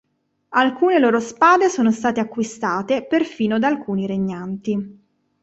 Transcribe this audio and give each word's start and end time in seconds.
Alcune 0.55 0.97
loro 0.97 1.19
spade 1.19 1.69
sono 1.69 1.91
state 1.91 2.19
acquistate 2.19 3.05
perfino 3.05 3.59
da 3.59 3.67
alcuni 3.67 4.07
regnanti. 4.07 4.99